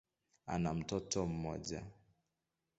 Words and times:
Ana 0.45 0.73
mtoto 0.73 1.25
mmoja. 1.27 1.83